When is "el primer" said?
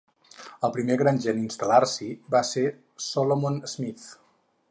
0.67-0.95